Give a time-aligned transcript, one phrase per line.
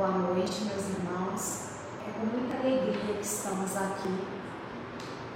[0.00, 1.64] Boa noite, meus irmãos.
[2.08, 4.18] É com muita alegria que estamos aqui,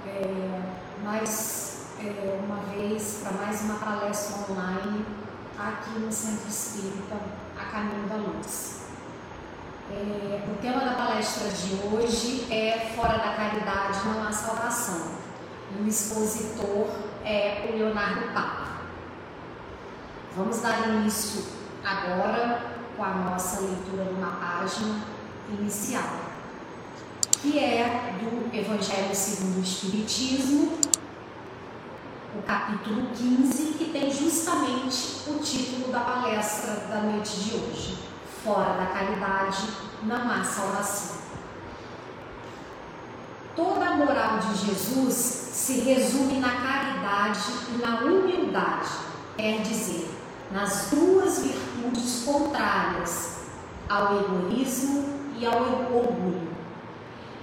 [0.07, 0.59] é,
[1.03, 5.05] mais é, uma vez, para mais uma palestra online
[5.55, 7.15] aqui no Centro Espírita,
[7.55, 8.87] A Caminho da Luz.
[9.91, 15.11] É, o tema da palestra de hoje é Fora da Caridade não há salvação.
[15.77, 16.87] E o expositor
[17.23, 18.81] é o Leonardo Papa.
[20.35, 21.45] Vamos dar início
[21.85, 25.01] agora com a nossa leitura de uma página
[25.49, 26.09] inicial,
[27.41, 30.77] que é do Evangelho segundo o Espiritismo,
[32.37, 37.97] o capítulo 15, que tem justamente o título da palestra da noite de hoje.
[38.43, 39.67] Fora da caridade
[40.03, 41.17] não há salvação.
[43.55, 47.39] Toda a moral de Jesus se resume na caridade
[47.73, 48.89] e na humildade,
[49.37, 50.09] quer dizer,
[50.51, 51.74] nas duas virtudes
[52.25, 53.35] contrárias
[53.87, 55.05] ao egoísmo
[55.37, 55.61] e ao
[55.93, 56.47] orgulho.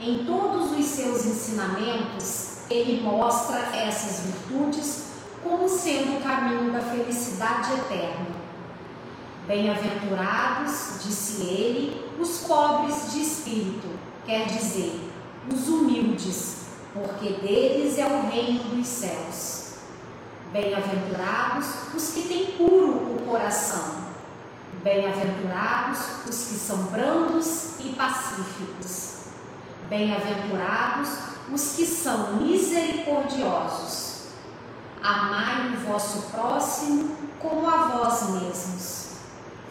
[0.01, 5.05] Em todos os seus ensinamentos, ele mostra essas virtudes
[5.43, 8.27] como sendo o caminho da felicidade eterna.
[9.47, 13.89] Bem-aventurados, disse ele, os pobres de espírito,
[14.25, 15.11] quer dizer,
[15.53, 19.75] os humildes, porque deles é o reino dos céus.
[20.53, 24.12] Bem-aventurados os que têm puro o coração.
[24.83, 29.23] Bem-aventurados os que são brandos e pacíficos.
[29.89, 31.09] Bem-aventurados
[31.53, 34.27] os que são misericordiosos.
[35.03, 39.13] Amai o vosso próximo como a vós mesmos.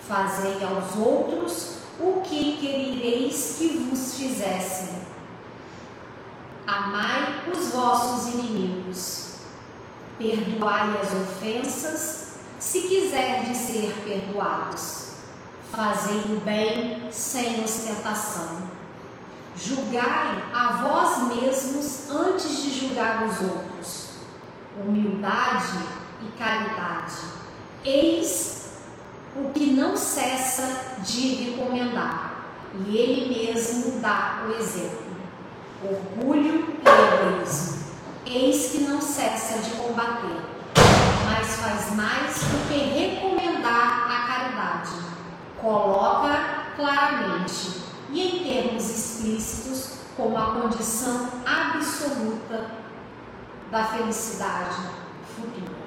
[0.07, 5.01] Fazei aos outros o que quereis que vos fizessem.
[6.67, 9.31] Amai os vossos inimigos
[10.21, 12.27] Perdoai as ofensas,
[12.59, 15.00] se quiserdes ser perdoados.
[15.71, 18.69] Fazei o bem sem ostentação.
[19.55, 24.09] Julgai a vós mesmos antes de julgar os outros.
[24.79, 25.79] Humildade
[26.21, 27.15] e caridade.
[27.83, 28.71] Eis
[29.35, 32.53] o que não cessa de recomendar,
[32.85, 35.11] e ele mesmo dá o exemplo.
[35.83, 37.81] Orgulho e egoísmo
[38.33, 40.41] eis que não cessa de combater,
[41.25, 45.10] mas faz mais do que recomendar a caridade.
[45.61, 52.71] Coloca claramente e em termos explícitos como a condição absoluta
[53.69, 54.89] da felicidade
[55.35, 55.81] futura.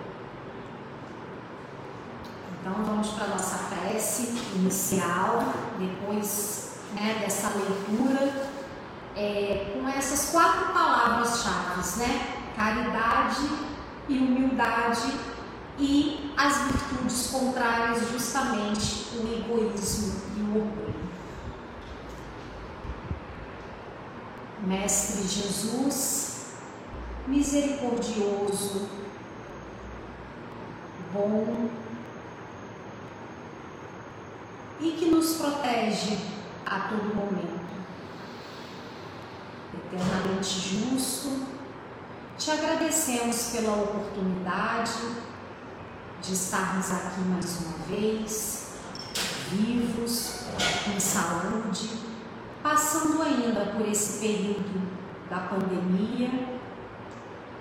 [2.60, 5.42] Então vamos para a nossa prece inicial,
[5.78, 8.52] depois né, dessa leitura
[9.16, 12.40] é, com essas quatro palavras-chave, né?
[12.56, 13.48] Caridade
[14.08, 15.12] e humildade
[15.78, 20.94] e as virtudes contrárias, justamente o egoísmo e o orgulho.
[24.66, 26.46] Mestre Jesus,
[27.26, 28.88] misericordioso,
[31.12, 31.68] bom
[34.80, 36.18] e que nos protege
[36.66, 37.64] a todo momento
[39.94, 41.46] eternamente justo,
[42.36, 44.92] te agradecemos pela oportunidade
[46.26, 48.68] de estarmos aqui mais uma vez,
[49.50, 50.44] vivos,
[50.84, 51.90] com saúde,
[52.62, 54.80] passando ainda por esse período
[55.28, 56.30] da pandemia.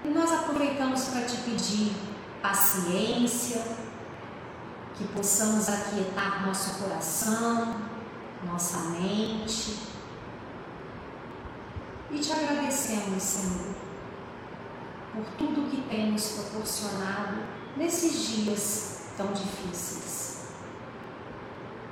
[0.06, 1.94] E nós aproveitamos para te pedir
[2.41, 3.62] paciência,
[4.95, 7.75] que possamos aquietar nosso coração,
[8.45, 9.94] nossa mente
[12.13, 13.73] e te agradecemos, Senhor,
[15.13, 17.44] por tudo que temos proporcionado
[17.77, 20.38] nesses dias tão difíceis.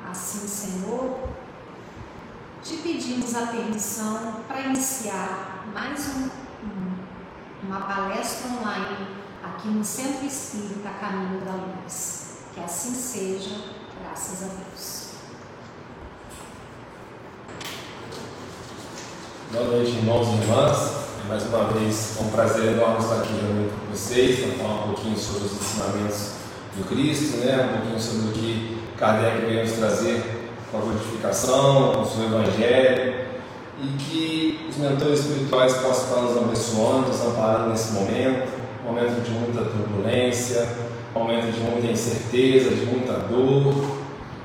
[0.09, 1.29] Assim, Senhor,
[2.63, 6.29] te pedimos a permissão para iniciar mais um,
[6.65, 9.07] um, uma palestra online
[9.44, 12.38] aqui no Centro Espírita Caminho da Luz.
[12.53, 13.56] Que assim seja,
[14.01, 15.12] graças a Deus.
[19.51, 21.10] Boa noite, irmãos e irmãs.
[21.27, 24.94] Mais uma vez, é um prazer enorme estar aqui reunido com vocês para falar um
[24.94, 26.31] pouquinho sobre os ensinamentos
[26.75, 27.69] do Cristo, né?
[27.69, 30.23] um pouquinho sobre o que Kardec veio nos trazer
[30.71, 33.13] com a codificação, com o seu Evangelho,
[33.83, 38.51] e que os mentores espirituais possam estar nos abençoando, nos amparando nesse momento,
[38.83, 40.68] momento de muita turbulência,
[41.13, 44.00] momento de muita incerteza, de muita dor,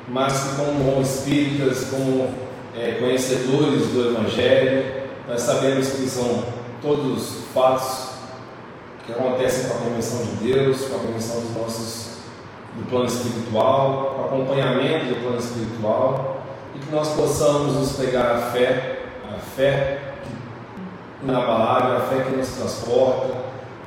[0.09, 2.29] mas que como bons espíritas, como
[2.77, 8.17] é, conhecedores do Evangelho, nós sabemos que são todos fatos
[9.05, 12.07] que acontecem com a permissão de Deus, com a permissão dos nossos
[12.77, 16.43] do plano espiritual, com o acompanhamento do plano espiritual,
[16.75, 19.03] e que nós possamos nos pegar a fé,
[19.35, 20.03] a fé
[21.23, 23.35] inabalável, a fé que nos transporta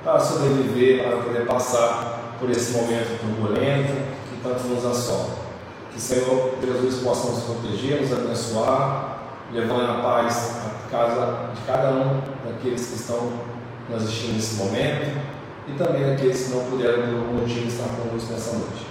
[0.03, 3.93] para sobreviver, para poder passar por esse momento turbulento
[4.29, 5.29] que tanto nos assola.
[5.93, 9.08] Que Senhor Jesus possa nos proteger, nos abençoar,
[9.53, 13.31] levando a paz à casa de cada um daqueles que estão
[13.89, 15.19] nos assistindo nesse momento
[15.67, 18.87] e também daqueles que não puderam, por algum motivo, estar conosco nessa noite.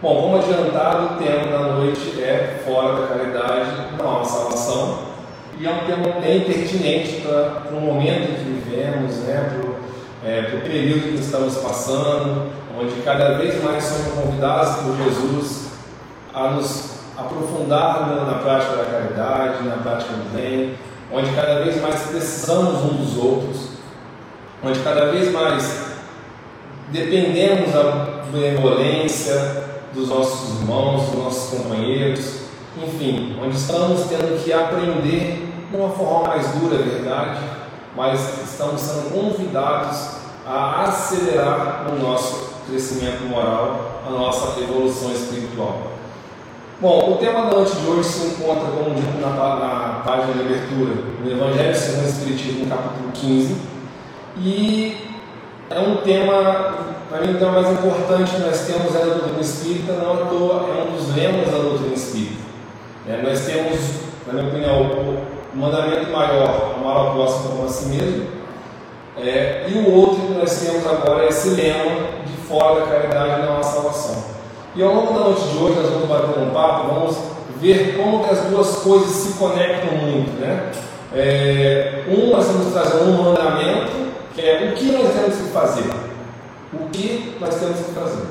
[0.00, 5.16] Bom, como adiantado, o tema da noite é Fora da Caridade, não há salvação.
[5.58, 10.60] E é um tema bem pertinente para o momento que vivemos, né, para é, o
[10.60, 15.66] período que estamos passando, onde cada vez mais somos convidados por Jesus
[16.34, 20.74] a nos aprofundar na, na prática da caridade, na prática do bem,
[21.12, 23.68] onde cada vez mais precisamos um dos outros,
[24.62, 25.86] onde cada vez mais
[26.88, 29.64] dependemos da benevolência
[29.94, 32.46] dos nossos irmãos, dos nossos companheiros,
[32.82, 37.40] enfim, onde estamos tendo que aprender de uma forma mais dura, é verdade,
[37.96, 40.16] mas estamos sendo convidados
[40.46, 45.95] a acelerar o nosso crescimento moral, a nossa evolução espiritual.
[46.78, 50.40] Bom, o tema da noite de hoje se encontra, como dito na, na página de
[50.40, 50.92] abertura,
[51.24, 53.56] no Evangelho segundo o Espiritismo, no capítulo 15,
[54.36, 54.96] e
[55.70, 56.74] é um tema,
[57.08, 60.26] para mim, o tema mais importante que nós temos é a doutrina espírita, não à
[60.26, 62.42] toa é um dos lemas da doutrina espírita.
[63.08, 63.80] É, nós temos,
[64.26, 68.26] na minha opinião, o mandamento maior, amar ao próximo como a si mesmo,
[69.16, 71.90] é, e o outro que nós temos agora é esse lema
[72.26, 74.35] de fora da caridade não há salvação.
[74.76, 77.16] E ao longo da noite de hoje nós vamos bater um papo, vamos
[77.58, 80.38] ver como que as duas coisas se conectam muito.
[80.38, 80.70] Né?
[81.14, 83.90] É, um, nós estamos trazendo um mandamento
[84.34, 85.90] que é o que nós temos que fazer.
[86.74, 88.26] O que nós temos que fazer.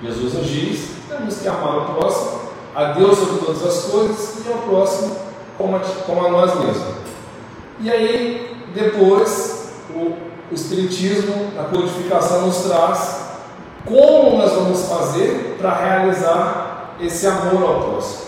[0.00, 2.40] Jesus nos diz: temos que amar o próximo,
[2.72, 5.16] a Deus sobre todas as coisas e ao próximo
[5.58, 6.94] como a, como a nós mesmos.
[7.80, 13.23] E aí, depois, o, o Espiritismo, a codificação nos traz
[13.84, 18.24] como nós vamos fazer para realizar esse amor ao próximo.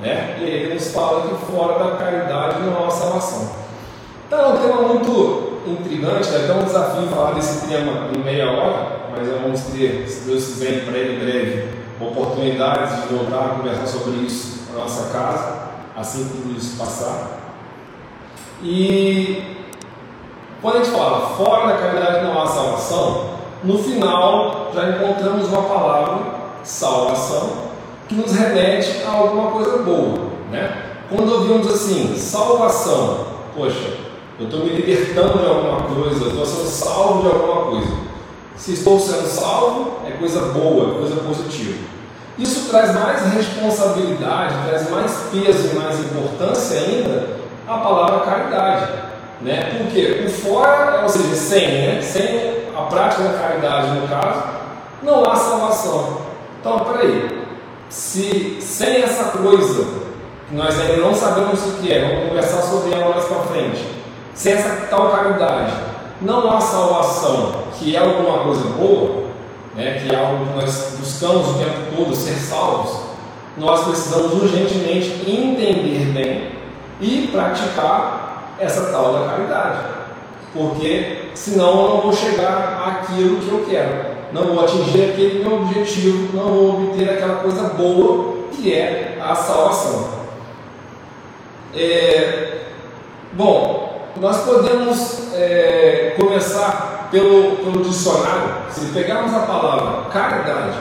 [0.00, 0.38] Né?
[0.40, 3.50] E ele nos fala que fora da caridade não há salvação.
[4.26, 8.50] Então é um tema muito intrigante, é até um desafio falar desse tema em meia
[8.50, 11.68] hora, mas vamos ter, se Deus quiser, em breve, breve,
[12.00, 17.38] oportunidades de voltar a conversar sobre isso na nossa casa, assim que tudo isso passar.
[18.62, 19.56] E
[20.60, 25.62] quando a gente fala fora da caridade não há salvação, no final já encontramos uma
[25.62, 26.18] palavra,
[26.62, 27.68] salvação,
[28.08, 30.28] que nos remete a alguma coisa boa.
[30.50, 30.84] Né?
[31.10, 33.26] Quando ouvimos assim, salvação,
[33.56, 33.94] poxa,
[34.38, 38.08] eu estou me libertando de alguma coisa, eu estou sendo salvo de alguma coisa.
[38.56, 41.78] Se estou sendo salvo, é coisa boa, é coisa positiva.
[42.38, 48.92] Isso traz mais responsabilidade, traz mais peso e mais importância ainda a palavra caridade.
[49.40, 49.76] Né?
[49.78, 52.02] Porque o fora, ou seja, sem, né?
[52.02, 54.42] sem a prática da caridade no caso,
[55.02, 56.18] não há salvação.
[56.60, 57.46] Então, peraí,
[57.88, 59.84] se sem essa coisa,
[60.48, 63.84] que nós ainda não sabemos o que é, vamos conversar sobre ela mais para frente,
[64.34, 65.72] sem essa tal caridade
[66.20, 69.28] não há salvação, que é alguma coisa boa,
[69.74, 73.02] né, que é algo que nós buscamos o tempo todo ser salvos,
[73.56, 76.52] nós precisamos urgentemente entender bem
[77.00, 79.97] e praticar essa tal da caridade.
[80.58, 85.62] Porque senão eu não vou chegar àquilo que eu quero, não vou atingir aquele meu
[85.62, 90.08] objetivo, não vou obter aquela coisa boa que é a salvação.
[91.72, 92.62] É,
[93.34, 98.56] bom, nós podemos é, começar pelo, pelo dicionário.
[98.68, 100.76] Se pegarmos a palavra caridade,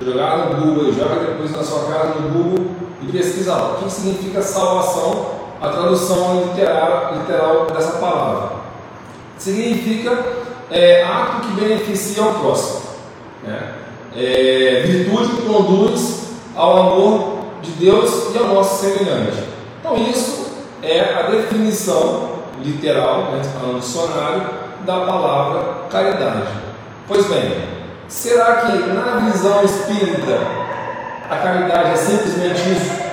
[0.00, 3.90] jogar no Google, joga depois na sua casa no Google e pesquisa lá o que
[3.90, 5.26] significa salvação,
[5.60, 8.65] a tradução literal, literal dessa palavra.
[9.38, 10.24] Significa
[10.70, 12.82] é, ato que beneficia ao próximo.
[13.42, 13.74] Né?
[14.16, 19.44] É, virtude que conduz ao amor de Deus e ao nosso semelhante.
[19.80, 20.46] Então, isso
[20.82, 24.42] é a definição literal, né, falando dicionário,
[24.84, 26.48] da palavra caridade.
[27.06, 27.52] Pois bem,
[28.08, 30.38] será que na visão espírita
[31.28, 33.06] a caridade é simplesmente isso?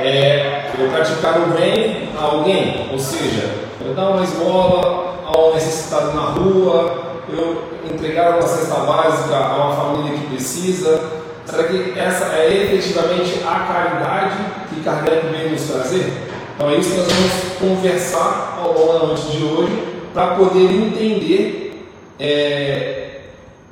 [0.00, 3.50] É eu praticar o bem a alguém, ou seja,
[3.84, 9.56] eu dar uma esmola a um necessitado na rua, eu entregar uma cesta básica a
[9.56, 11.00] uma família que precisa.
[11.44, 14.36] Será que essa é efetivamente a caridade
[14.68, 16.12] que Kardec veio nos trazer?
[16.54, 20.64] Então é isso que nós vamos conversar ao longo da noite de hoje para poder
[20.64, 21.86] entender
[22.18, 23.20] é,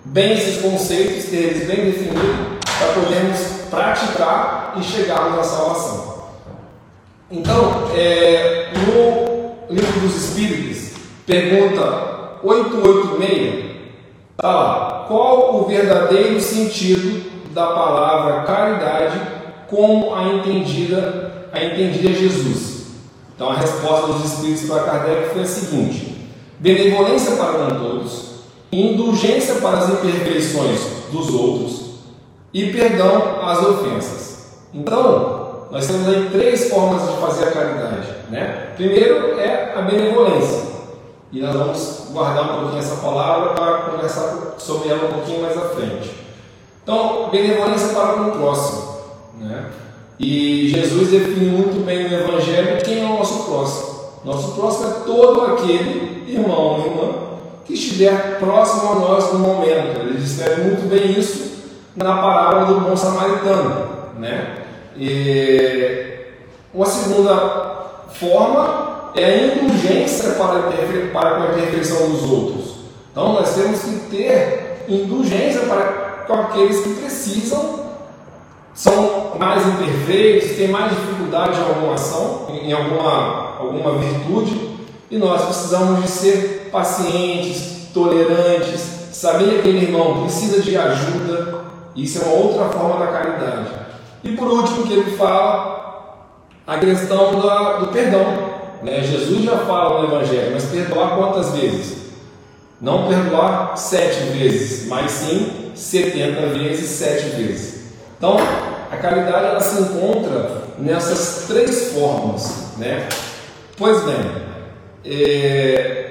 [0.05, 2.37] bem esses conceitos, ter eles bem definidos,
[2.79, 3.39] para podermos
[3.71, 6.17] praticar e chegarmos à salvação.
[7.31, 10.86] Então, é, no livro dos Espíritos,
[11.27, 13.65] pergunta 886,
[14.37, 19.21] tá lá, qual o verdadeiro sentido da palavra caridade
[19.69, 22.87] como a entendida, a entendida Jesus?
[23.35, 26.31] Então, a resposta dos Espíritos para Kardec foi a seguinte:
[26.61, 28.37] benevolência para com todos,
[28.73, 30.81] indulgência para as imperfeições
[31.11, 31.87] dos outros
[32.55, 34.59] e perdão às ofensas.
[34.73, 38.09] Então, nós temos aí três formas de fazer a caridade.
[38.31, 38.71] Né?
[38.77, 40.76] Primeiro é a benevolência.
[41.33, 45.57] E nós vamos guardar um pouquinho essa palavra para conversar sobre ela um pouquinho mais
[45.57, 46.11] à frente.
[46.83, 48.97] Então, benevolência para com o próximo.
[49.41, 49.67] Né?
[50.21, 53.97] E Jesus define muito bem no Evangelho quem é o nosso próximo.
[54.25, 57.13] Nosso próximo é todo aquele irmão ou irmã
[57.65, 60.01] que estiver próximo a nós no momento.
[60.01, 61.57] Ele descreve muito bem isso
[61.97, 63.89] na parábola do bom samaritano.
[64.19, 64.63] Né?
[64.97, 66.27] E
[66.73, 67.35] uma segunda
[68.11, 68.86] forma
[69.17, 70.71] é a indulgência para,
[71.13, 72.77] para com a imperfeição dos outros.
[73.11, 77.87] Então nós temos que ter indulgência para com aqueles que precisam,
[78.75, 84.77] são mais imperfeitos, têm mais dificuldade em alguma ação, em alguma, alguma virtude,
[85.11, 88.81] e nós precisamos de ser pacientes, tolerantes,
[89.13, 93.71] saber que aquele irmão precisa de ajuda, isso é uma outra forma da caridade.
[94.23, 95.77] E por último, que ele fala
[96.67, 98.56] a questão da, do perdão.
[98.83, 99.03] Né?
[99.03, 101.97] Jesus já fala no Evangelho, mas perdoar quantas vezes?
[102.81, 107.87] Não perdoar sete vezes, mas sim setenta vezes, sete vezes.
[108.17, 108.37] Então,
[108.91, 112.77] a caridade ela se encontra nessas três formas.
[112.77, 113.09] Né?
[113.77, 114.17] Pois bem,
[115.05, 116.07] é,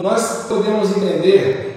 [0.00, 1.74] nós podemos entender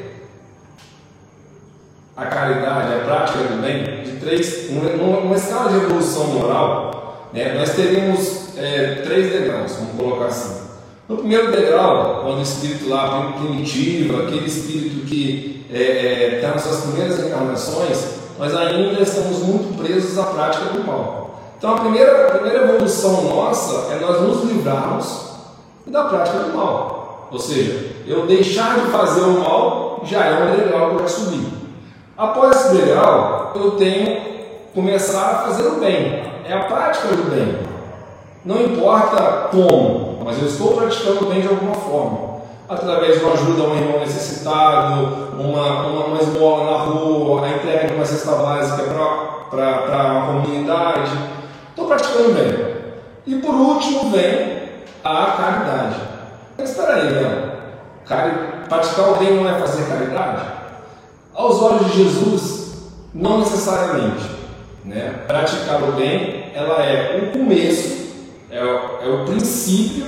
[2.16, 7.76] a caridade, a prática do bem, três, numa, numa escala de evolução moral, né, nós
[7.76, 10.68] teríamos é, três degraus, vamos colocar assim.
[11.08, 16.50] No primeiro degrau, quando o espírito lá primitivo, aquele espírito que está é, é, tá
[16.50, 21.40] nas suas primeiras encarnações, nós ainda estamos muito presos à prática do mal.
[21.58, 25.28] Então a primeira, a primeira evolução nossa é nós nos livrarmos
[25.86, 27.30] da prática do mal.
[27.32, 31.48] Ou seja, eu deixar de fazer o mal já é um degrau para subir.
[32.18, 36.24] Após esse degrau, eu tenho que começar a fazer o bem.
[36.46, 37.77] É a prática do bem.
[38.46, 42.38] Não importa como, mas eu estou praticando bem de alguma forma.
[42.70, 47.50] Através de uma ajuda a um irmão necessitado, uma, uma, uma esmola na rua, a
[47.50, 48.84] entrega de uma cesta básica
[49.50, 51.12] para a comunidade.
[51.70, 52.78] Estou praticando bem.
[53.26, 54.58] E por último vem
[55.04, 55.96] a caridade.
[56.58, 57.52] Mas espera aí, né?
[58.68, 60.46] Praticar o bem não é fazer caridade?
[61.34, 64.26] Aos olhos de Jesus, não necessariamente.
[64.84, 65.14] Né?
[65.28, 68.07] Praticar o bem, ela é o começo,
[68.50, 70.06] é, é o princípio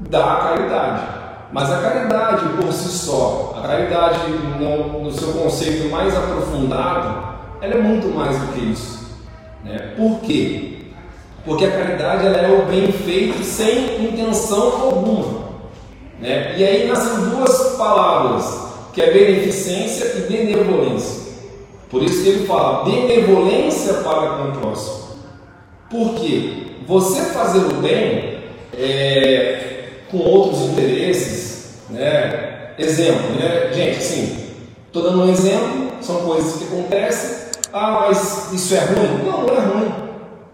[0.00, 1.20] da caridade.
[1.52, 7.74] Mas a caridade por si só, a caridade no, no seu conceito mais aprofundado, ela
[7.74, 9.00] é muito mais do que isso.
[9.64, 9.94] Né?
[9.96, 10.78] Por quê?
[11.44, 15.50] Porque a caridade ela é o bem feito sem intenção alguma.
[16.20, 16.54] Né?
[16.56, 21.30] E aí nascem duas palavras que é beneficência e benevolência.
[21.90, 25.09] Por isso que ele fala benevolência para com o próximo.
[25.90, 26.68] Por quê?
[26.86, 28.38] Você fazer o bem
[28.78, 32.74] é, com outros interesses, né?
[32.78, 33.72] Exemplo, né?
[33.72, 34.38] Gente, assim,
[34.86, 37.50] estou dando um exemplo, são coisas que acontecem.
[37.72, 39.24] Ah, mas isso é ruim?
[39.24, 39.92] Não, não é ruim.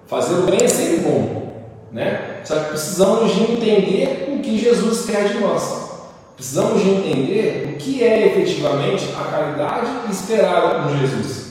[0.07, 1.53] Fazer o bem é sempre bom,
[1.93, 2.41] né?
[2.43, 5.87] Só que precisamos de entender o que Jesus quer de nós.
[6.35, 11.47] Precisamos de entender o que é efetivamente a caridade esperada por Jesus.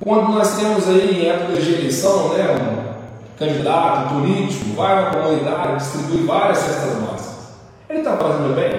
[0.00, 2.81] Quando nós temos aí em épocas de eleição, né,
[3.42, 7.48] candidato político vai na comunidade, distribui várias cestas básicas.
[7.88, 8.70] Ele está fazendo bem?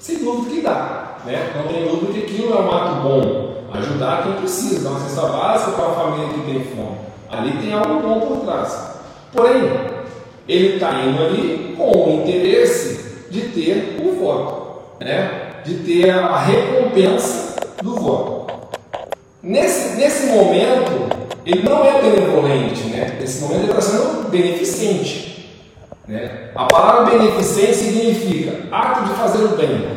[0.00, 1.16] Sem dúvida que dá.
[1.26, 1.52] Né?
[1.54, 3.54] Não tem dúvida que aquilo é um ato bom.
[3.74, 6.96] Ajudar quem precisa, dar uma cesta básica para a família que tem fome.
[7.30, 8.94] Ali tem algo bom por trás.
[9.32, 9.70] Porém,
[10.48, 15.54] ele está indo ali com o interesse de ter o voto, né?
[15.64, 18.54] de ter a recompensa do voto.
[19.42, 21.13] Nesse, nesse momento,
[21.44, 23.18] ele não é benevolente, né?
[23.20, 25.50] nesse momento ele está sendo beneficente.
[26.08, 26.50] Né?
[26.54, 29.88] A palavra beneficência significa ato de fazer o bem,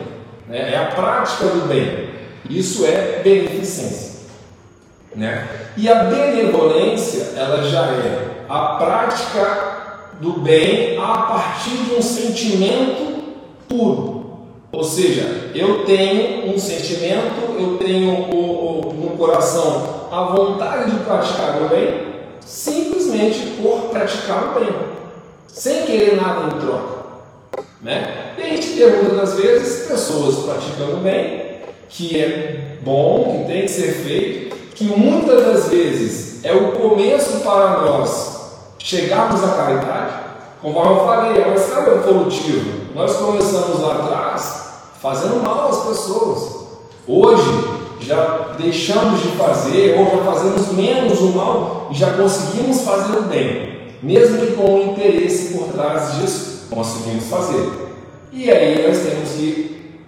[0.48, 0.74] né?
[0.74, 2.10] é a prática do bem.
[2.50, 4.18] Isso é beneficência.
[5.16, 5.48] Né?
[5.75, 9.77] E a benevolência, ela já é a prática
[10.20, 13.36] do bem a partir de um sentimento
[13.68, 14.17] puro.
[14.72, 21.00] Ou seja, eu tenho um sentimento, eu tenho o, o, no coração a vontade de
[21.00, 22.08] praticar o bem,
[22.42, 24.70] simplesmente por praticar o bem,
[25.48, 26.98] sem querer nada em troca.
[27.82, 28.34] Né?
[28.38, 31.48] E a gente vê muitas vezes pessoas praticando bem,
[31.90, 37.40] que é bom, que tem que ser feito, que muitas das vezes é o começo
[37.40, 38.38] para nós
[38.80, 40.14] chegarmos à caridade.
[40.62, 42.76] Conforme eu falei, é uma escada evolutiva.
[42.98, 46.66] Nós começamos lá atrás fazendo mal às pessoas.
[47.08, 53.20] Hoje já deixamos de fazer, ou já fazemos menos o mal e já conseguimos fazer
[53.20, 53.92] o bem.
[54.01, 57.72] Mesmo que com o interesse por trás disso, conseguimos fazer.
[58.34, 60.00] E aí nós temos que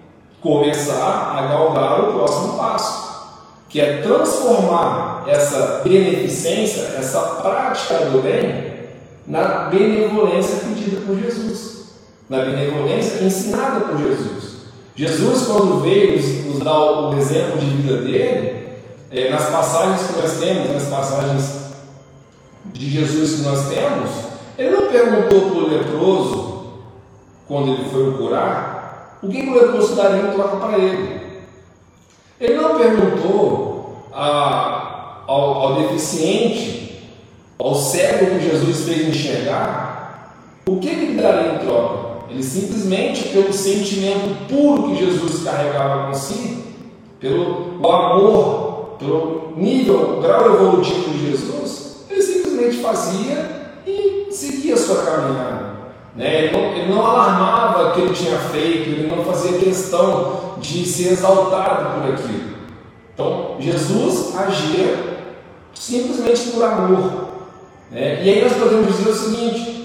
[0.41, 3.38] começar a galgar o próximo passo,
[3.69, 8.74] que é transformar essa beneficência, essa prática do bem,
[9.27, 11.79] na benevolência pedida por Jesus,
[12.29, 14.59] na benevolência ensinada por Jesus.
[14.95, 18.67] Jesus, quando veio nos dar o exemplo de vida dele,
[19.12, 21.59] é, nas passagens que nós temos, nas passagens
[22.65, 24.09] de Jesus que nós temos,
[24.57, 26.50] ele não perguntou para o leproso,
[27.48, 31.19] quando ele foi o curar, o que, o leproso daria em troca para ele.
[32.39, 37.09] Ele não perguntou a, ao, ao deficiente,
[37.57, 40.36] ao cego que Jesus fez enxergar,
[40.67, 42.09] o que ele daria em troca.
[42.29, 46.63] Ele simplesmente, pelo sentimento puro que Jesus carregava consigo,
[47.19, 55.03] pelo amor, pelo nível, grau evolutivo de Jesus, ele simplesmente fazia e seguia a sua
[55.03, 55.69] caminhada.
[56.15, 56.45] Né?
[56.45, 60.86] Ele, não, ele não alarmava o que ele tinha feito, ele não fazia questão de
[60.86, 62.60] ser exaltado por aquilo.
[63.13, 65.19] Então, Jesus agia
[65.73, 67.30] simplesmente por amor.
[67.91, 68.23] Né?
[68.23, 69.79] E aí nós podemos dizer o seguinte: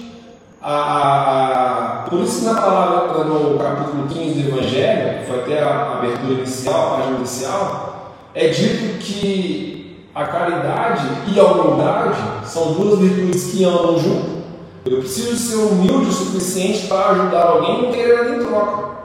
[0.67, 5.97] a, a, por isso na palavra, no capítulo 15 do Evangelho, que foi até a
[5.99, 12.97] abertura inicial, a página inicial, é dito que a caridade e a humildade são duas
[12.99, 14.43] virtudes que andam junto.
[14.85, 18.95] Eu preciso ser humilde o suficiente para ajudar alguém e não querer nada em troca.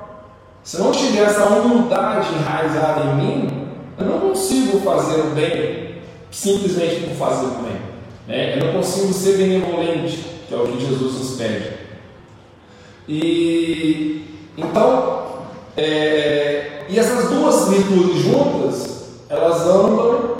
[0.63, 3.69] Se não tiver essa humildade enraizada em mim,
[3.99, 5.97] eu não consigo fazer o bem
[6.31, 7.81] simplesmente por fazer o bem.
[8.27, 8.59] Né?
[8.59, 11.71] Eu não consigo ser benevolente, que é o que Jesus nos pede.
[13.09, 15.29] E então,
[15.77, 20.39] é, e essas duas virtudes juntas, elas andam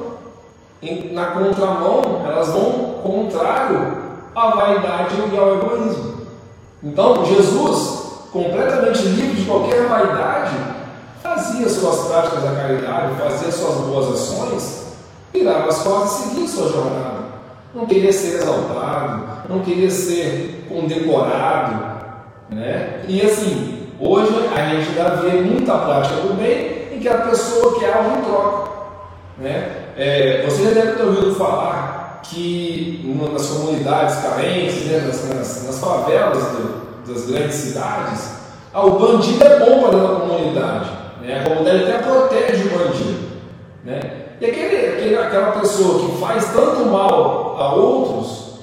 [0.83, 3.99] em, na contramão, elas vão contrário
[4.35, 6.27] à vaidade e ao egoísmo.
[6.83, 8.01] Então, Jesus,
[8.33, 10.57] completamente livre de qualquer vaidade,
[11.23, 14.87] fazia suas práticas da caridade, fazia suas boas ações,
[15.33, 17.20] virava as costas e seguia sua jornada.
[17.75, 22.01] Não queria ser exaltado, não queria ser condecorado,
[22.51, 23.03] né?
[23.07, 27.79] E assim, hoje a gente já vê muita prática do bem em que a pessoa
[27.79, 28.71] quer algo em troca.
[29.39, 29.73] Né?
[29.97, 33.01] É, você já deve ter ouvido falar que
[33.33, 38.33] nas comunidades carentes, né, nas, nas, nas favelas do, das grandes cidades,
[38.73, 40.91] ah, o bandido é bom para a comunidade.
[41.23, 41.41] Né?
[41.41, 43.31] A comunidade até protege o bandido.
[43.85, 44.01] Né?
[44.41, 48.55] E aquele, aquele, aquela pessoa que faz tanto mal a outros,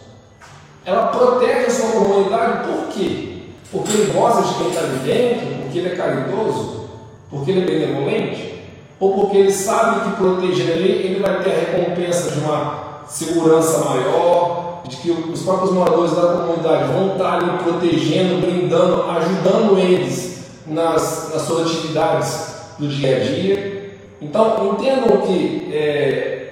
[0.84, 3.44] ela protege a sua comunidade por quê?
[3.72, 6.90] Porque ele gosta de quem está ali dentro, porque ele é caridoso,
[7.30, 8.64] porque ele é benevolente,
[9.00, 13.86] ou porque ele sabe que proteger ele, ele vai ter a recompensa de uma segurança
[13.86, 20.40] maior, de que os próprios moradores da comunidade vão estar ali protegendo, brindando, ajudando eles
[20.66, 23.77] nas, nas suas atividades do dia a dia.
[24.22, 26.48] Então, entendam que é,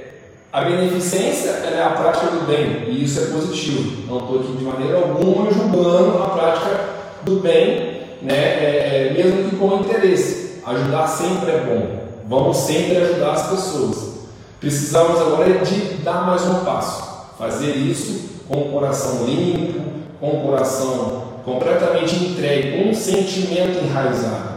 [0.54, 4.08] a beneficência é a prática do bem, e isso é positivo.
[4.08, 6.80] Não estou aqui de maneira alguma julgando a prática
[7.24, 10.62] do bem, né, é, é, mesmo que com interesse.
[10.66, 12.06] Ajudar sempre é bom.
[12.28, 14.16] Vamos sempre ajudar as pessoas.
[14.60, 17.04] Precisamos agora de dar mais um passo.
[17.38, 19.82] Fazer isso com o coração limpo,
[20.20, 24.55] com o coração completamente entregue, com um sentimento enraizado.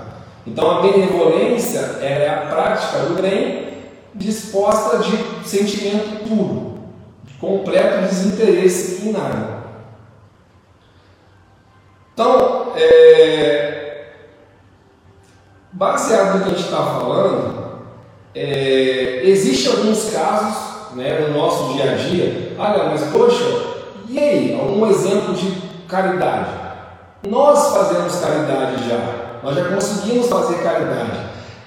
[0.48, 3.68] Então a benevolência é a prática do bem
[4.14, 6.78] disposta de sentimento puro,
[7.24, 9.58] de completo desinteresse em nada.
[12.14, 14.06] Então, é,
[15.70, 17.82] baseado no que a gente está falando,
[18.34, 22.56] é, existem alguns casos né, no nosso dia a dia.
[22.58, 23.44] Olha, mas poxa,
[24.08, 24.58] e aí?
[24.58, 25.52] Algum exemplo de
[25.86, 26.50] caridade?
[27.28, 31.18] Nós fazemos caridade já, nós já conseguimos fazer caridade.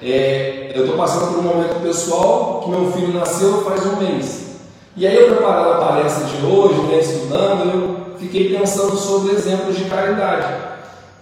[0.02, 4.52] É, eu estou passando por um momento pessoal que meu filho nasceu faz um mês.
[4.96, 9.78] E aí eu preparando a palestra de hoje, né, estudando, eu fiquei pensando sobre exemplos
[9.78, 10.54] de caridade.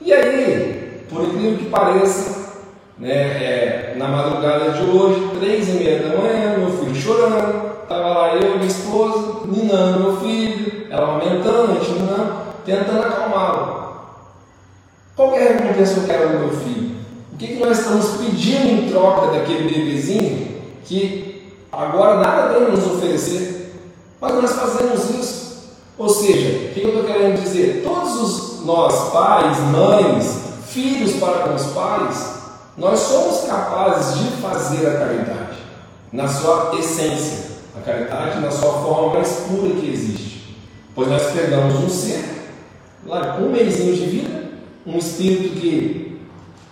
[0.02, 2.40] E aí, por incrível que pareça,
[2.98, 8.08] né, é, na madrugada de hoje, três e meia da manhã, meu filho chorando, estava
[8.08, 13.79] lá eu, minha esposa, ninando meu filho, ela aumentando, a gente não, tentando acalmá-lo.
[15.20, 16.96] Qual é a recompensa que eu quero do meu filho?
[17.34, 22.70] O que, que nós estamos pedindo em troca daquele bebezinho que agora nada tem a
[22.70, 23.76] nos oferecer?
[24.22, 25.72] Mas nós fazemos isso.
[25.98, 27.84] Ou seja, o que eu estou querendo dizer?
[27.84, 32.36] Todos os nós, pais, mães, filhos para com os pais,
[32.78, 35.58] nós somos capazes de fazer a caridade
[36.14, 40.56] na sua essência, a caridade na sua forma mais pura que existe.
[40.96, 42.54] Pois nós pegamos um ser,
[43.06, 44.39] lá com um mêsinho de vida,
[44.86, 46.22] um espírito que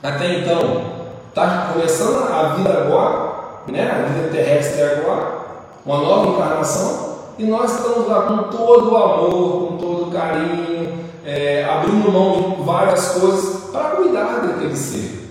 [0.02, 0.98] até então
[1.30, 5.46] está começando a vida agora, né, a vida terrestre agora,
[5.86, 10.98] uma nova encarnação, e nós estamos lá com todo o amor, com todo o carinho,
[11.26, 15.28] é, abrindo mão de várias coisas para cuidar daquele ser.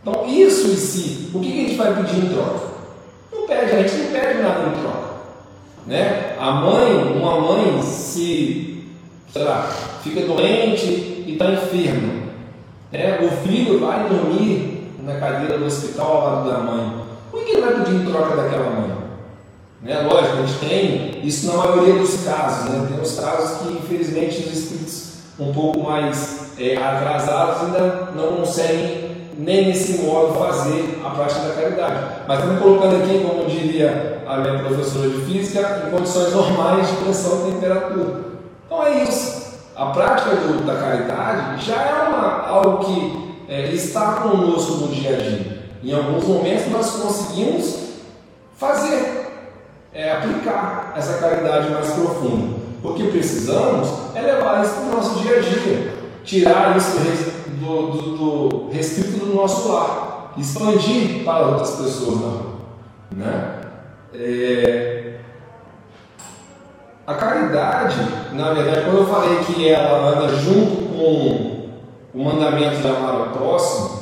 [0.00, 2.60] Então, isso em si, o que a gente vai pedir em troca?
[3.32, 5.14] Não pede, a gente não pede nada em troca.
[5.86, 6.36] Né?
[6.38, 8.73] A mãe, uma mãe, se
[9.34, 9.68] sei lá,
[10.04, 10.86] fica doente
[11.26, 12.22] e está enferma,
[12.92, 13.18] né?
[13.20, 17.04] o filho vai dormir na cadeira do hospital ao lado da mãe.
[17.32, 18.96] O que ele vai pedir em troca daquela mãe?
[19.82, 20.06] Né?
[20.08, 22.70] Lógico, a gente tem isso na maioria dos casos.
[22.70, 22.86] Né?
[22.88, 29.16] Tem os casos que, infelizmente, os espíritos um pouco mais é, atrasados ainda não conseguem
[29.36, 32.22] nem nesse modo fazer a prática da caridade.
[32.28, 36.96] Mas estamos colocando aqui, como diria a minha professora de física, em condições normais de
[36.98, 38.33] pressão e temperatura.
[38.74, 39.54] Então é isso.
[39.76, 45.16] A prática do, da caridade já é uma, algo que é, está conosco no dia
[45.16, 45.64] a dia.
[45.82, 47.78] Em alguns momentos nós conseguimos
[48.56, 49.28] fazer,
[49.92, 52.56] é, aplicar essa caridade mais profunda.
[52.82, 56.96] O que precisamos é levar isso para o nosso dia a dia, tirar isso
[57.60, 63.24] do, do, do restrito do nosso lar, expandir para outras pessoas na.
[63.24, 63.60] Né?
[64.12, 65.03] É...
[67.06, 67.96] A caridade,
[68.32, 71.68] na verdade, quando eu falei que ela anda junto com
[72.14, 74.00] o mandamento de amar ao próximo,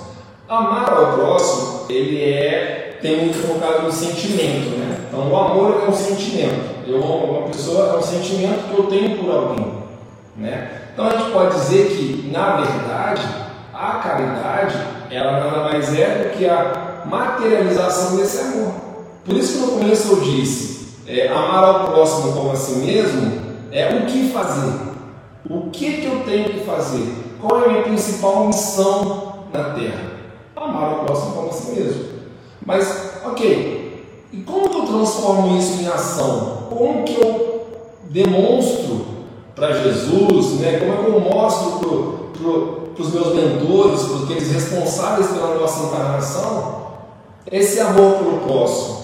[0.49, 4.97] amar ao próximo, ele é tem muito focado no sentimento, né?
[5.09, 6.73] Então, o amor é um sentimento.
[6.87, 9.83] Eu amo uma pessoa, é um sentimento que eu tenho por alguém.
[10.37, 10.71] Né?
[10.93, 13.23] Então a gente pode dizer que, na verdade,
[13.73, 14.77] a caridade
[15.11, 18.75] ela nada mais é do que a materialização desse amor.
[19.25, 20.82] Por isso que no começo eu disse,
[21.21, 24.73] é, amar ao próximo como a si mesmo é o que fazer.
[25.49, 27.13] O que, que eu tenho que fazer?
[27.41, 30.13] Qual é a minha principal missão na Terra?
[30.57, 32.05] Amar ao próximo como a si mesmo.
[32.65, 36.63] Mas, ok, e como que eu transformo isso em ação?
[36.77, 37.67] como que eu
[38.11, 39.07] demonstro
[39.55, 40.79] para Jesus, né?
[40.79, 46.83] como é que eu mostro para os meus mentores, para aqueles responsáveis pela nossa encarnação,
[47.51, 49.02] esse amor pelo próximo.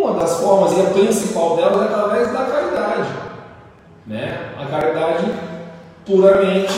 [0.00, 3.08] Uma das formas, e a principal delas, é através da caridade.
[4.06, 4.54] Né?
[4.58, 5.30] A caridade
[6.06, 6.72] puramente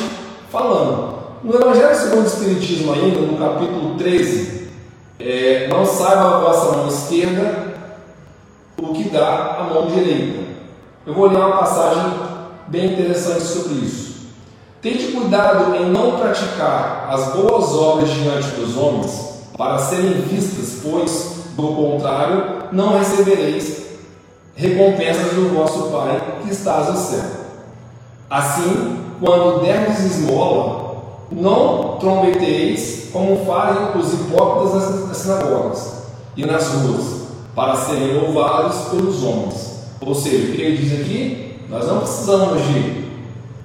[0.51, 1.23] falando.
[1.45, 4.71] No Evangelho segundo o Espiritismo, ainda, no capítulo 13,
[5.21, 7.75] é, não saiba a vossa mão esquerda
[8.81, 10.43] o que dá a mão direita.
[11.07, 12.03] Eu vou ler uma passagem
[12.67, 14.13] bem interessante sobre isso.
[14.81, 21.42] Tente cuidado em não praticar as boas obras diante dos homens, para serem vistas, pois,
[21.57, 23.83] do contrário, não recebereis
[24.55, 27.25] recompensas do vosso Pai que estás no céu.
[28.29, 30.93] Assim, quando derdes esmola,
[31.31, 36.03] não trombeteis como fazem os hipócritas nas sinagogas
[36.37, 37.23] e nas ruas
[37.55, 39.73] para serem louvados pelos homens.
[40.01, 41.61] Ou seja, o que ele diz aqui?
[41.69, 43.11] Nós não precisamos de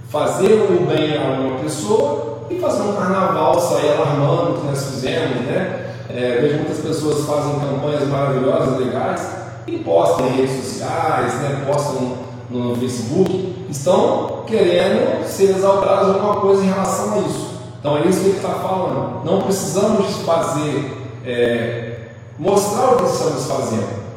[0.09, 4.83] fazer o bem a uma pessoa e fazer um carnaval, sair alarmando o que nós
[4.85, 5.86] fizemos, né?
[6.09, 9.21] É, vejo muitas pessoas fazem campanhas maravilhosas, legais,
[9.67, 11.65] e postam em redes sociais, né?
[11.67, 12.17] postam
[12.49, 17.47] no, Facebook, estão querendo ser exaltados alguma coisa em relação a isso.
[17.79, 19.25] Então é isso que ele está falando.
[19.25, 21.99] Não precisamos fazer é,
[22.39, 24.07] mostrar o que estamos fazendo.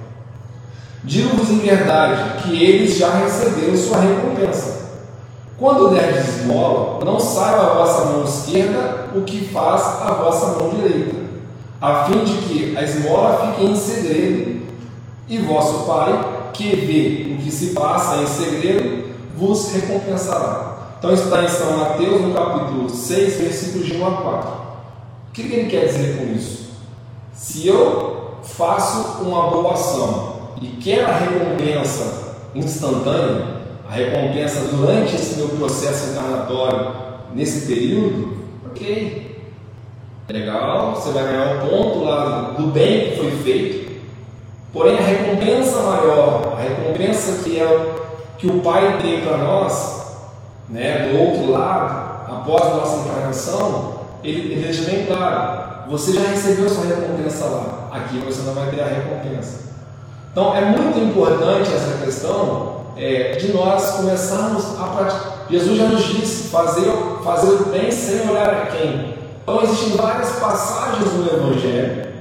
[1.03, 4.81] Digo-vos em verdade que eles já receberam sua recompensa.
[5.59, 10.71] Quando derdes esmola, não saiba a vossa mão esquerda o que faz a vossa mão
[10.71, 11.17] direita,
[11.81, 14.61] a fim de que a esmola fique em segredo,
[15.29, 20.97] e vosso Pai, que vê o que se passa em segredo, vos recompensará.
[20.99, 24.51] Então está em São Mateus, no capítulo 6, versículos de 1 a 4.
[24.51, 26.71] O que ele quer dizer com isso?
[27.33, 35.37] Se eu faço uma boa ação e quero a recompensa instantânea, a recompensa durante esse
[35.37, 36.93] meu processo encarnatório,
[37.35, 39.30] nesse período, ok.
[40.33, 44.01] Legal, você vai ganhar um ponto lá do bem que foi feito.
[44.73, 47.95] Porém, a recompensa maior, a recompensa que é
[48.39, 50.05] que o Pai tem para nós,
[50.69, 56.21] né, do outro lado, após a nossa encarnação, ele, ele deixa bem claro: você já
[56.21, 59.71] recebeu sua recompensa lá, aqui você não vai ter a recompensa.
[60.31, 65.47] Então é muito importante essa questão é, de nós começarmos a praticar.
[65.51, 66.89] Jesus já nos disse fazer,
[67.25, 69.20] fazer o bem sem olhar a quem.
[69.51, 72.13] Então existem várias passagens no Evangelho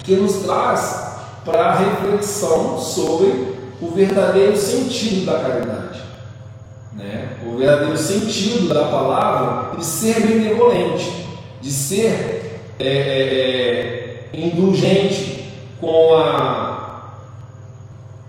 [0.00, 6.02] que nos traz para a reflexão sobre o verdadeiro sentido da caridade.
[6.92, 7.38] Né?
[7.46, 11.26] O verdadeiro sentido da palavra de ser benevolente,
[11.62, 17.14] de ser é, é, é indulgente com, a,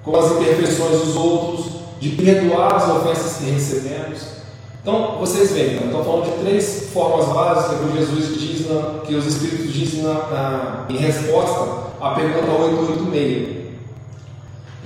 [0.03, 1.65] com as imperfeições dos outros,
[1.99, 4.44] de perdoar as ofensas que recebemos.
[4.85, 9.15] Então, vocês veem, eu estou falando de três formas básicas que Jesus diz, na, que
[9.15, 13.65] os Espíritos dizem na, na, em resposta à pergunta 886.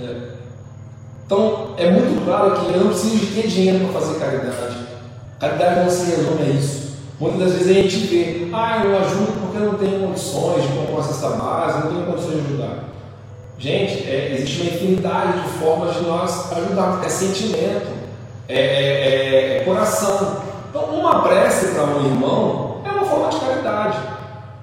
[0.02, 0.16] É.
[1.26, 4.78] Então, é muito claro que eu não preciso de ter dinheiro para fazer caridade.
[5.38, 6.94] Caridade não se resume a isso.
[7.20, 10.70] Muitas das vezes a gente vê, ah, eu ajudo porque eu não tenho condições de
[10.70, 12.86] comprar uma cesta base, não tenho condições de ajudar.
[13.58, 17.02] Gente, é, existe uma infinidade de formas de nós ajudar.
[17.04, 17.99] É sentimento,
[18.50, 20.38] é, é, é coração.
[20.70, 23.98] Então, uma prece para um irmão é uma forma de caridade.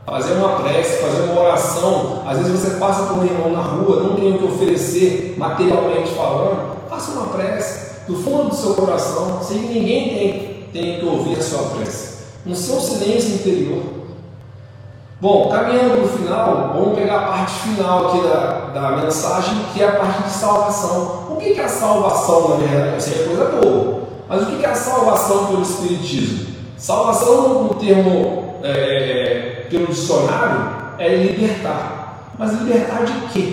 [0.05, 2.23] Fazer uma prece, fazer uma oração.
[2.27, 6.11] Às vezes você passa por um irmão na rua, não tem o que oferecer materialmente
[6.15, 6.77] falando.
[6.89, 11.39] Faça uma prece do fundo do seu coração, sem que ninguém tenha, tenha que ouvir
[11.39, 12.17] a sua prece.
[12.45, 13.83] No seu silêncio interior.
[15.21, 19.83] Bom, caminhando para o final, vamos pegar a parte final aqui da, da mensagem, que
[19.83, 21.26] é a parte de salvação.
[21.37, 22.97] O que é a salvação, na verdade?
[22.97, 24.01] Isso é coisa boa.
[24.27, 26.47] Mas o que é a salvação pelo Espiritismo?
[26.79, 32.33] Salvação, no termo é, pelo dicionário, é libertar.
[32.39, 33.53] Mas libertar de quê?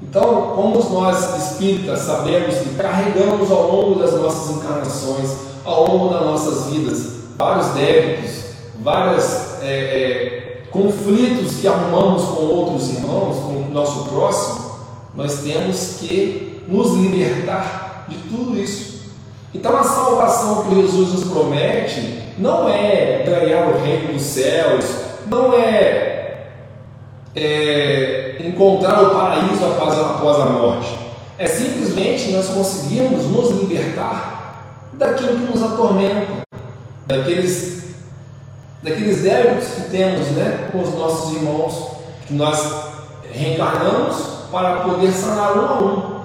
[0.00, 5.30] Então, como nós espíritas sabemos que carregamos ao longo das nossas encarnações,
[5.64, 8.44] ao longo das nossas vidas, vários débitos,
[8.80, 14.70] várias é, é, conflitos que arrumamos com outros irmãos, com o nosso próximo,
[15.16, 19.10] nós temos que nos libertar de tudo isso.
[19.52, 24.84] Então a salvação que Jesus nos promete não é ganhar o reino dos céus,
[25.26, 26.46] não é,
[27.34, 30.98] é encontrar o paraíso após, após a morte.
[31.36, 36.42] É simplesmente nós conseguirmos nos libertar daquilo que nos atormenta,
[37.06, 37.80] daqueles
[38.82, 41.90] daqueles débitos que temos né, com os nossos irmãos,
[42.26, 42.90] que nós
[43.30, 44.16] reencarnamos
[44.50, 46.19] para poder sanar um a um.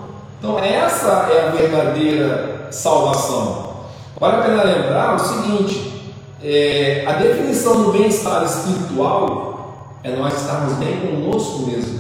[0.46, 3.78] Então, essa é a verdadeira salvação.
[4.20, 10.74] Vale a pena lembrar o seguinte: é, a definição do bem-estar espiritual é nós estarmos
[10.74, 12.00] bem conosco mesmo,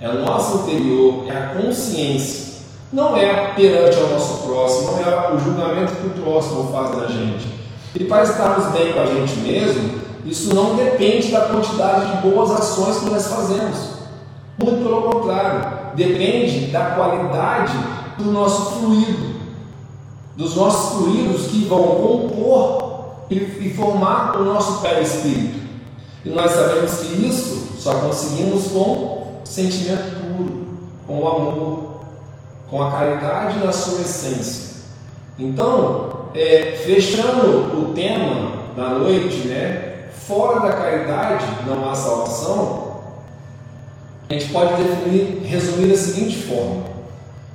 [0.00, 2.56] é o nosso interior, é a consciência.
[2.92, 7.06] Não é perante ao nosso próximo, não é o julgamento que o próximo faz da
[7.06, 7.46] gente
[7.94, 12.50] e para estarmos bem com a gente mesmo, isso não depende da quantidade de boas
[12.50, 13.96] ações que nós fazemos.
[14.58, 17.72] Muito pelo contrário, depende da qualidade
[18.18, 19.36] do nosso fluido,
[20.36, 22.86] dos nossos fluidos que vão compor
[23.30, 25.66] e, formar o nosso perispírito.
[26.24, 30.66] E nós sabemos que isso só conseguimos com sentimento puro,
[31.06, 32.00] com o amor,
[32.70, 34.76] com a caridade na sua essência.
[35.38, 42.85] Então, é, fechando o tema da noite, né, fora da caridade não há salvação,
[44.28, 46.84] a gente pode definir, resumir da seguinte forma: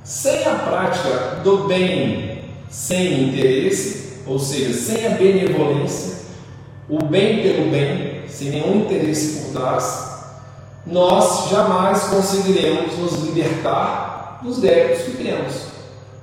[0.04, 2.32] sem a prática do bem
[2.72, 6.22] sem interesse, ou seja, sem a benevolência,
[6.88, 10.10] o bem pelo bem, sem nenhum interesse por trás,
[10.86, 15.54] nós jamais conseguiremos nos libertar dos débitos que temos.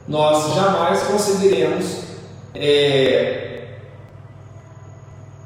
[0.07, 1.85] Nós jamais conseguiremos
[2.55, 3.67] é,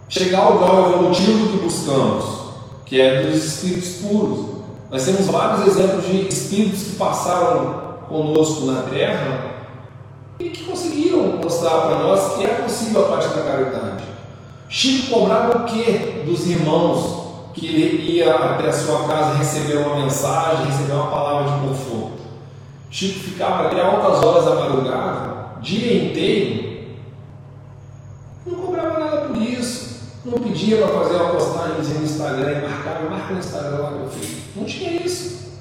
[0.08, 2.26] chegar ao grau evolutivo que buscamos,
[2.86, 4.53] que é dos espíritos puros.
[4.94, 9.56] Nós temos vários exemplos de espíritos que passaram conosco na Terra
[10.40, 14.04] e que conseguiram mostrar para nós que é possível a prática da caridade.
[14.70, 17.24] Chico cobrava o que dos irmãos
[17.56, 22.22] que ele ia até a sua casa receber uma mensagem, receber uma palavra de conforto?
[22.92, 26.74] Chico ficava até altas horas da madrugada, dia inteiro,
[30.24, 34.43] não pedia para fazer uma postagem no Instagram marcava, marca no Instagram lá eu fiz.
[34.56, 35.54] Não tinha isso.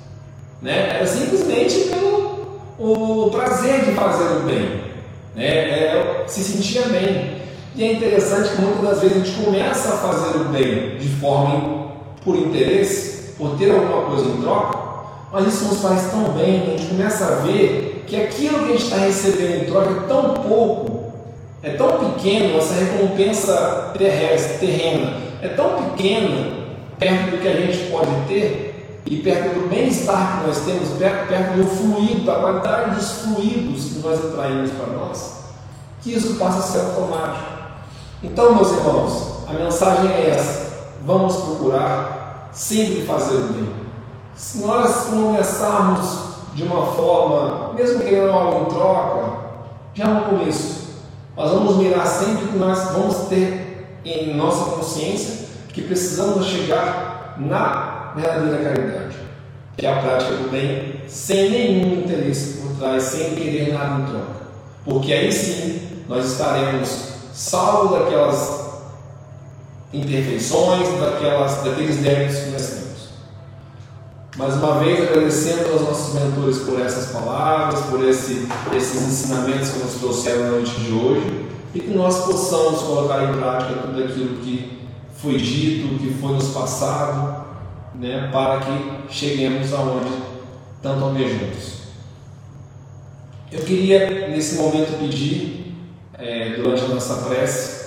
[0.61, 0.97] Né?
[0.97, 2.33] Era simplesmente pelo
[2.79, 4.83] o prazer de fazer o bem.
[5.35, 5.45] Né?
[5.45, 7.43] É, se sentia bem.
[7.75, 11.09] E é interessante que muitas das vezes a gente começa a fazer o bem de
[11.09, 11.93] forma
[12.25, 14.79] por interesse, por ter alguma coisa em troca,
[15.33, 18.73] Mas isso nos faz tão bem, a gente começa a ver que aquilo que a
[18.73, 21.13] gente está recebendo em troca é tão pouco,
[21.63, 26.53] é tão pequeno, essa recompensa terrestre, terrena, é tão pequena
[26.99, 28.72] perto do que a gente pode ter
[29.05, 33.99] e perto do bem-estar que nós temos, perto, do fluido, da qualidade dos fluidos que
[33.99, 35.43] nós atraímos para nós,
[36.01, 37.53] que isso passa a ser automático.
[38.23, 40.73] Então, meus irmãos, a mensagem é essa:
[41.05, 43.69] vamos procurar sempre fazer o bem.
[44.35, 49.43] Se nós começarmos de uma forma, mesmo querendo algo em troca,
[49.95, 50.83] já um começo.
[51.37, 57.92] Nós vamos mirar sempre que nós vamos ter em nossa consciência que precisamos chegar na
[58.15, 59.17] verdadeira caridade,
[59.77, 64.07] que é a prática do bem sem nenhum interesse por trás, sem querer nada em
[64.07, 64.43] troca.
[64.85, 68.63] Porque aí sim nós estaremos salvos daquelas
[69.93, 72.83] imperfeições, daquelas, daqueles débitos que nós temos.
[74.37, 79.79] Mais uma vez, agradecendo aos nossos mentores por essas palavras, por esse, esses ensinamentos que
[79.81, 84.39] nos trouxeram na noite de hoje e que nós possamos colocar em prática tudo aquilo
[84.39, 84.81] que
[85.17, 87.42] foi dito, que foi nos passado,
[87.95, 90.13] né, para que cheguemos aonde
[90.83, 91.83] tanto almejamos.
[93.51, 95.75] Eu queria, nesse momento, pedir,
[96.15, 97.83] é, durante a nossa prece,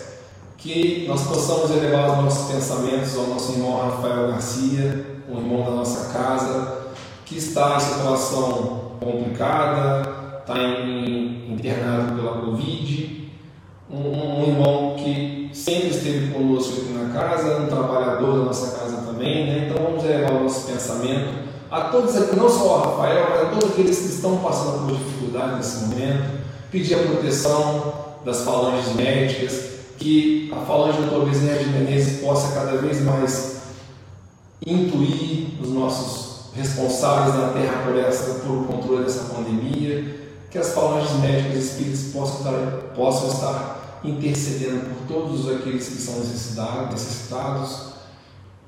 [0.58, 5.72] que nós possamos elevar os nossos pensamentos ao nosso irmão Rafael Garcia, um irmão da
[5.72, 6.88] nossa casa,
[7.26, 10.56] que está em situação complicada, está
[11.50, 13.32] internado pela Covid,
[13.90, 18.85] um, um, irmão que sempre esteve conosco aqui na casa, um trabalhador da nossa casa
[19.16, 19.70] também, né?
[19.70, 23.46] então vamos elevar o nosso pensamento a todos aqui, não só ao Rafael, mas a
[23.46, 29.76] todos aqueles que estão passando por dificuldade nesse momento, pedir a proteção das falanges médicas,
[29.98, 31.30] que a falange do Dr.
[31.30, 33.56] Bezerra de Menezes possa cada vez mais
[34.66, 40.16] intuir os nossos responsáveis na Terra por, essa, por o controle dessa pandemia,
[40.52, 46.02] que as falanges médicas e espíritas possam estar, possam estar intercedendo por todos aqueles que
[46.02, 47.95] são necessitados,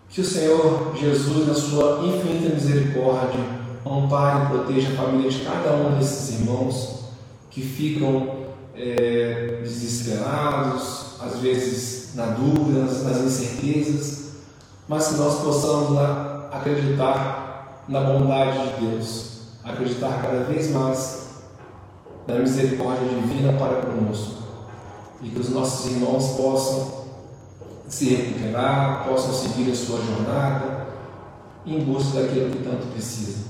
[0.09, 3.43] que o Senhor Jesus, na sua infinita misericórdia,
[3.85, 7.05] ampare e proteja a família de cada um desses irmãos
[7.49, 14.31] que ficam é, desesperados, às vezes na dúvida, nas incertezas,
[14.87, 21.27] mas que nós possamos na, acreditar na bondade de Deus, acreditar cada vez mais
[22.27, 24.37] na misericórdia divina para conosco.
[25.21, 26.96] E que os nossos irmãos possam
[27.87, 30.87] se recuperar, possam seguir a sua jornada
[31.65, 33.47] em busca daquilo que tanto precisam.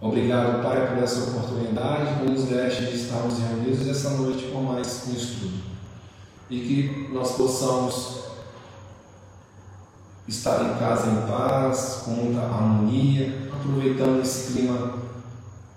[0.00, 5.04] Obrigado, Pai, por essa oportunidade que nos deste de estarmos reunidos essa noite com mais
[5.08, 5.62] um estudo
[6.50, 8.22] e que nós possamos
[10.26, 14.94] estar em casa em paz, com muita harmonia, aproveitando esse clima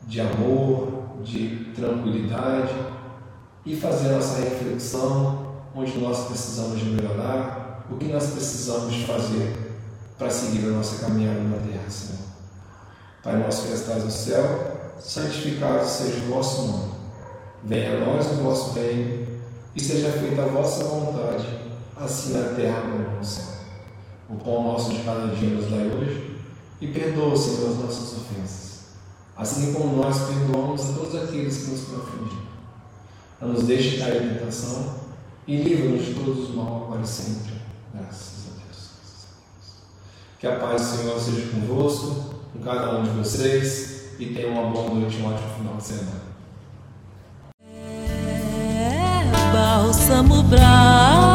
[0.08, 2.74] de amor, de tranquilidade
[3.66, 9.56] e fazer nossa reflexão onde nós precisamos de melhorar, o que nós precisamos fazer
[10.18, 12.26] para seguir a nossa caminhada na terra, Senhor.
[13.24, 16.92] Pai nosso que estás no céu, santificado seja o vosso nome.
[17.64, 19.28] Venha a nós o vosso reino
[19.76, 21.48] e seja feita a vossa vontade,
[21.98, 23.56] assim na terra como no céu.
[24.30, 26.40] O pão nosso de cada dia nos dai hoje,
[26.82, 28.80] e perdoa, Senhor, as nossas ofensas,
[29.38, 32.46] assim como nós perdoamos a todos aqueles que nos ofendiam.
[33.42, 34.96] Não nos deixe cair em tentação,
[35.48, 37.65] e livra-nos de todos os mal agora e sempre.
[37.98, 38.90] Graças a Deus.
[40.40, 44.70] Que a paz do Senhor seja convosco, com cada um de vocês, e tenha uma
[44.70, 46.26] boa noite e um ótimo final de semana.
[49.56, 51.35] bálsamo bravo.